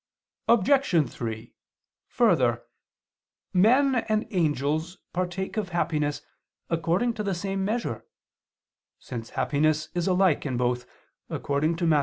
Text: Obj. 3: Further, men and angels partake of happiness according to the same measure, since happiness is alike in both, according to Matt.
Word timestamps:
Obj. 0.47 1.11
3: 1.13 1.53
Further, 2.07 2.63
men 3.53 3.93
and 4.09 4.25
angels 4.31 4.97
partake 5.13 5.57
of 5.57 5.69
happiness 5.69 6.23
according 6.71 7.13
to 7.13 7.21
the 7.23 7.35
same 7.35 7.63
measure, 7.63 8.03
since 8.97 9.29
happiness 9.37 9.89
is 9.93 10.07
alike 10.07 10.43
in 10.43 10.57
both, 10.57 10.87
according 11.29 11.75
to 11.75 11.85
Matt. 11.85 11.99